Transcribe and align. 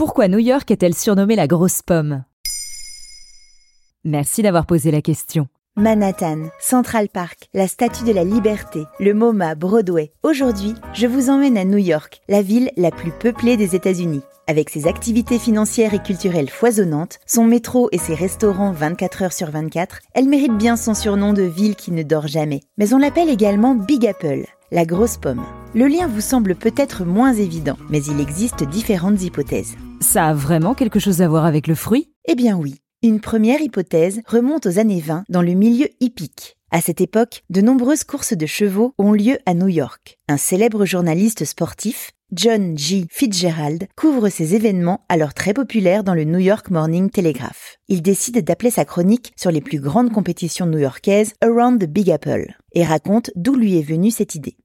Pourquoi 0.00 0.28
New 0.28 0.38
York 0.38 0.70
est-elle 0.70 0.94
surnommée 0.94 1.36
la 1.36 1.46
grosse 1.46 1.82
pomme? 1.82 2.24
Merci 4.02 4.40
d'avoir 4.40 4.64
posé 4.64 4.90
la 4.90 5.02
question. 5.02 5.46
Manhattan, 5.76 6.44
Central 6.58 7.10
Park, 7.10 7.50
la 7.52 7.68
Statue 7.68 8.04
de 8.04 8.12
la 8.12 8.24
Liberté, 8.24 8.84
le 8.98 9.12
MoMA, 9.12 9.54
Broadway. 9.56 10.14
Aujourd'hui, 10.22 10.72
je 10.94 11.06
vous 11.06 11.28
emmène 11.28 11.58
à 11.58 11.66
New 11.66 11.76
York, 11.76 12.22
la 12.30 12.40
ville 12.40 12.70
la 12.78 12.90
plus 12.90 13.12
peuplée 13.12 13.58
des 13.58 13.76
États-Unis. 13.76 14.22
Avec 14.46 14.70
ses 14.70 14.86
activités 14.86 15.38
financières 15.38 15.92
et 15.92 16.02
culturelles 16.02 16.48
foisonnantes, 16.48 17.18
son 17.26 17.44
métro 17.44 17.90
et 17.92 17.98
ses 17.98 18.14
restaurants 18.14 18.72
24 18.72 19.24
heures 19.24 19.32
sur 19.34 19.50
24, 19.50 19.98
elle 20.14 20.30
mérite 20.30 20.56
bien 20.56 20.76
son 20.76 20.94
surnom 20.94 21.34
de 21.34 21.42
ville 21.42 21.76
qui 21.76 21.92
ne 21.92 22.02
dort 22.02 22.26
jamais. 22.26 22.60
Mais 22.78 22.94
on 22.94 22.98
l'appelle 22.98 23.28
également 23.28 23.74
Big 23.74 24.06
Apple, 24.06 24.46
la 24.72 24.86
grosse 24.86 25.18
pomme. 25.18 25.44
Le 25.72 25.86
lien 25.86 26.08
vous 26.08 26.20
semble 26.20 26.56
peut-être 26.56 27.04
moins 27.04 27.32
évident, 27.32 27.76
mais 27.90 28.02
il 28.02 28.20
existe 28.20 28.64
différentes 28.64 29.22
hypothèses. 29.22 29.76
Ça 30.00 30.26
a 30.26 30.34
vraiment 30.34 30.74
quelque 30.74 30.98
chose 30.98 31.22
à 31.22 31.28
voir 31.28 31.44
avec 31.44 31.68
le 31.68 31.76
fruit? 31.76 32.10
Eh 32.26 32.34
bien 32.34 32.56
oui. 32.56 32.80
Une 33.04 33.20
première 33.20 33.60
hypothèse 33.60 34.20
remonte 34.26 34.66
aux 34.66 34.80
années 34.80 35.00
20 35.00 35.22
dans 35.28 35.42
le 35.42 35.52
milieu 35.52 35.86
hippique. 36.00 36.56
À 36.72 36.80
cette 36.80 37.00
époque, 37.00 37.44
de 37.50 37.60
nombreuses 37.60 38.02
courses 38.02 38.36
de 38.36 38.46
chevaux 38.46 38.94
ont 38.98 39.12
lieu 39.12 39.38
à 39.46 39.54
New 39.54 39.68
York. 39.68 40.18
Un 40.28 40.38
célèbre 40.38 40.86
journaliste 40.86 41.44
sportif, 41.44 42.10
John 42.32 42.76
G. 42.76 43.06
Fitzgerald, 43.08 43.86
couvre 43.96 44.28
ces 44.28 44.56
événements 44.56 45.04
alors 45.08 45.34
très 45.34 45.54
populaires 45.54 46.02
dans 46.02 46.14
le 46.14 46.24
New 46.24 46.38
York 46.38 46.70
Morning 46.70 47.10
Telegraph. 47.10 47.78
Il 47.88 48.02
décide 48.02 48.42
d'appeler 48.42 48.70
sa 48.70 48.84
chronique 48.84 49.32
sur 49.36 49.52
les 49.52 49.60
plus 49.60 49.78
grandes 49.78 50.12
compétitions 50.12 50.66
new-yorkaises 50.66 51.34
Around 51.42 51.80
the 51.80 51.88
Big 51.88 52.10
Apple 52.10 52.54
et 52.72 52.84
raconte 52.84 53.30
d'où 53.36 53.54
lui 53.54 53.78
est 53.78 53.82
venue 53.82 54.10
cette 54.10 54.34
idée. 54.34 54.56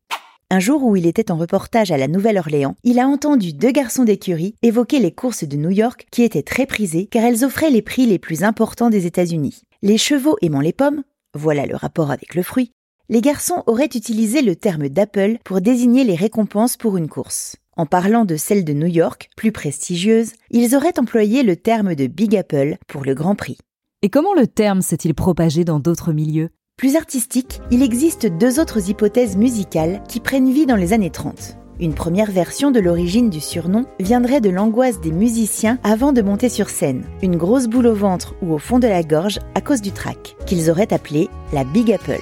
Un 0.52 0.59
jour 0.59 0.84
où 0.84 0.95
il 0.95 1.08
était 1.08 1.31
en 1.31 1.38
reportage 1.38 1.91
à 1.91 1.98
la 1.98 2.08
Nouvelle-Orléans, 2.08 2.76
il 2.84 2.99
a 2.99 3.08
entendu 3.08 3.52
deux 3.52 3.72
garçons 3.72 4.04
d'écurie 4.04 4.54
évoquer 4.62 4.99
les 4.99 5.12
courses 5.12 5.43
de 5.43 5.57
New 5.57 5.71
York 5.71 6.05
qui 6.12 6.21
étaient 6.21 6.43
très 6.43 6.68
prisées 6.68 7.07
car 7.07 7.24
elles 7.24 7.43
offraient 7.43 7.71
les 7.71 7.82
prix 7.82 8.05
les 8.05 8.20
plus 8.20 8.43
importants 8.43 8.91
des 8.91 9.07
États-Unis. 9.07 9.63
Les 9.82 9.98
chevaux 9.98 10.37
aimant 10.43 10.62
les 10.62 10.71
pommes, 10.71 11.04
voilà 11.34 11.65
le 11.65 11.76
rapport 11.76 12.12
avec 12.12 12.35
le 12.35 12.43
fruit, 12.43 12.71
les 13.10 13.21
garçons 13.21 13.63
auraient 13.65 13.85
utilisé 13.85 14.43
le 14.43 14.55
terme 14.55 14.87
d'Apple 14.87 15.40
pour 15.43 15.62
désigner 15.62 16.04
les 16.04 16.15
récompenses 16.15 16.77
pour 16.77 16.98
une 16.98 17.09
course. 17.09 17.55
En 17.76 17.87
parlant 17.87 18.24
de 18.24 18.35
celle 18.35 18.63
de 18.63 18.74
New 18.74 18.87
York, 18.87 19.30
plus 19.35 19.52
prestigieuse, 19.52 20.34
ils 20.52 20.76
auraient 20.76 20.99
employé 20.99 21.41
le 21.41 21.55
terme 21.55 21.96
de 21.96 22.05
Big 22.05 22.35
Apple 22.35 22.77
pour 22.87 23.04
le 23.04 23.15
Grand 23.15 23.35
Prix. 23.35 23.57
Et 24.04 24.09
comment 24.09 24.35
le 24.35 24.46
terme 24.46 24.84
s'est-il 24.84 25.15
propagé 25.15 25.65
dans 25.65 25.80
d'autres 25.80 26.13
milieux? 26.13 26.52
Plus 26.85 26.98
artistique, 26.98 27.62
il 27.71 27.81
existe 27.81 28.27
deux 28.27 28.59
autres 28.59 28.91
hypothèses 28.91 29.37
musicales 29.37 30.04
qui 30.07 30.20
prennent 30.20 30.51
vie 30.51 30.68
dans 30.68 30.76
les 30.76 30.93
années 30.93 31.09
30. 31.09 31.57
Une 31.79 31.95
première 31.95 32.29
version 32.29 32.70
de 32.70 32.79
l'origine 32.79 33.31
du 33.31 33.40
surnom 33.40 33.85
viendrait 33.99 34.40
de 34.40 34.51
l'angoisse 34.51 35.01
des 35.01 35.12
musiciens 35.12 35.79
avant 35.84 36.13
de 36.13 36.21
monter 36.21 36.48
sur 36.48 36.70
scène, 36.70 37.03
une 37.23 37.37
grosse 37.37 37.65
boule 37.65 37.87
au 37.87 37.96
ventre 37.96 38.35
ou 38.43 38.53
au 38.53 38.59
fond 38.59 38.77
de 38.77 38.87
la 38.87 39.01
gorge 39.01 39.40
à 39.55 39.62
cause 39.62 39.81
du 39.81 39.93
track, 39.93 40.35
qu'ils 40.46 40.70
auraient 40.70 40.93
appelé 40.93 41.27
la 41.53 41.63
Big 41.63 41.91
Apple. 41.91 42.21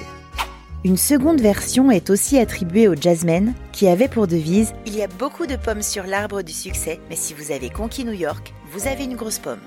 Une 0.82 0.96
seconde 0.96 1.42
version 1.42 1.90
est 1.90 2.08
aussi 2.08 2.38
attribuée 2.38 2.88
aux 2.88 2.96
jazzmen 2.96 3.52
qui 3.72 3.86
avaient 3.86 4.08
pour 4.08 4.26
devise 4.26 4.72
Il 4.86 4.96
y 4.96 5.02
a 5.02 5.08
beaucoup 5.08 5.46
de 5.46 5.56
pommes 5.56 5.82
sur 5.82 6.04
l'arbre 6.04 6.40
du 6.40 6.52
succès, 6.52 7.00
mais 7.10 7.16
si 7.16 7.34
vous 7.34 7.52
avez 7.52 7.68
conquis 7.68 8.06
New 8.06 8.12
York, 8.12 8.54
vous 8.72 8.88
avez 8.88 9.04
une 9.04 9.16
grosse 9.16 9.40
pomme. 9.40 9.60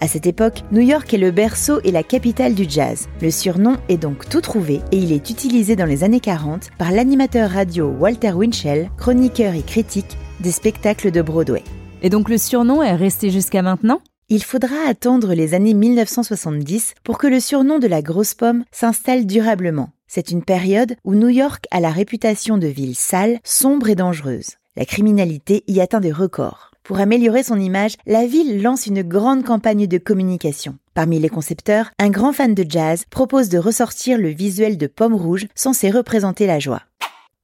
À 0.00 0.08
cette 0.08 0.26
époque, 0.26 0.62
New 0.72 0.80
York 0.80 1.12
est 1.14 1.18
le 1.18 1.30
berceau 1.30 1.80
et 1.84 1.90
la 1.90 2.02
capitale 2.02 2.54
du 2.54 2.66
jazz. 2.68 3.08
Le 3.22 3.30
surnom 3.30 3.76
est 3.88 3.96
donc 3.96 4.28
tout 4.28 4.40
trouvé 4.40 4.80
et 4.92 4.98
il 4.98 5.12
est 5.12 5.30
utilisé 5.30 5.76
dans 5.76 5.86
les 5.86 6.04
années 6.04 6.20
40 6.20 6.68
par 6.78 6.90
l'animateur 6.90 7.50
radio 7.50 7.86
Walter 7.88 8.32
Winchell, 8.32 8.90
chroniqueur 8.98 9.54
et 9.54 9.62
critique 9.62 10.18
des 10.40 10.52
spectacles 10.52 11.10
de 11.10 11.22
Broadway. 11.22 11.62
Et 12.02 12.10
donc 12.10 12.28
le 12.28 12.38
surnom 12.38 12.82
est 12.82 12.96
resté 12.96 13.30
jusqu'à 13.30 13.62
maintenant? 13.62 14.00
Il 14.28 14.42
faudra 14.42 14.76
attendre 14.88 15.34
les 15.34 15.54
années 15.54 15.74
1970 15.74 16.94
pour 17.04 17.18
que 17.18 17.26
le 17.26 17.40
surnom 17.40 17.78
de 17.78 17.86
la 17.86 18.02
grosse 18.02 18.34
pomme 18.34 18.64
s'installe 18.72 19.26
durablement. 19.26 19.90
C'est 20.06 20.30
une 20.30 20.44
période 20.44 20.96
où 21.04 21.14
New 21.14 21.28
York 21.28 21.66
a 21.70 21.80
la 21.80 21.90
réputation 21.90 22.58
de 22.58 22.66
ville 22.66 22.94
sale, 22.94 23.38
sombre 23.44 23.88
et 23.88 23.94
dangereuse. 23.94 24.56
La 24.76 24.84
criminalité 24.84 25.62
y 25.66 25.80
atteint 25.80 26.00
des 26.00 26.12
records. 26.12 26.73
Pour 26.84 26.98
améliorer 26.98 27.42
son 27.42 27.58
image, 27.58 27.96
la 28.04 28.26
ville 28.26 28.60
lance 28.60 28.86
une 28.86 29.02
grande 29.02 29.42
campagne 29.42 29.86
de 29.86 29.96
communication. 29.96 30.76
Parmi 30.92 31.18
les 31.18 31.30
concepteurs, 31.30 31.90
un 31.98 32.10
grand 32.10 32.34
fan 32.34 32.54
de 32.54 32.62
jazz 32.68 33.04
propose 33.10 33.48
de 33.48 33.56
ressortir 33.56 34.18
le 34.18 34.28
visuel 34.28 34.76
de 34.76 34.86
Pomme 34.86 35.14
Rouge 35.14 35.46
censé 35.54 35.90
représenter 35.90 36.46
la 36.46 36.58
joie. 36.58 36.82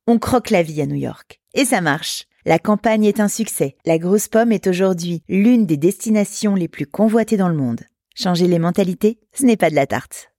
On 0.06 0.18
croque 0.18 0.50
la 0.50 0.62
vie 0.62 0.82
à 0.82 0.86
New 0.86 0.96
York. 0.96 1.40
Et 1.54 1.64
ça 1.64 1.80
marche. 1.80 2.26
La 2.44 2.58
campagne 2.58 3.04
est 3.04 3.18
un 3.18 3.28
succès. 3.28 3.76
La 3.86 3.96
grosse 3.96 4.28
pomme 4.28 4.52
est 4.52 4.66
aujourd'hui 4.66 5.22
l'une 5.26 5.64
des 5.64 5.78
destinations 5.78 6.54
les 6.54 6.68
plus 6.68 6.86
convoitées 6.86 7.38
dans 7.38 7.48
le 7.48 7.56
monde. 7.56 7.80
Changer 8.14 8.46
les 8.46 8.58
mentalités, 8.58 9.20
ce 9.32 9.46
n'est 9.46 9.56
pas 9.56 9.70
de 9.70 9.74
la 9.74 9.86
tarte. 9.86 10.32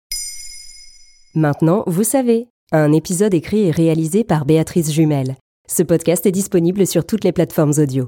Maintenant, 1.33 1.83
vous 1.87 2.03
savez. 2.03 2.49
Un 2.71 2.91
épisode 2.93 3.33
écrit 3.33 3.63
et 3.63 3.71
réalisé 3.71 4.23
par 4.23 4.45
Béatrice 4.45 4.91
Jumel. 4.91 5.37
Ce 5.67 5.81
podcast 5.81 6.27
est 6.27 6.31
disponible 6.31 6.85
sur 6.85 7.03
toutes 7.03 7.23
les 7.23 7.31
plateformes 7.31 7.73
audio. 7.79 8.07